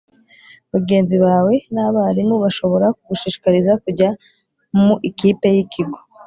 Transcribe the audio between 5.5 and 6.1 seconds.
y ikigo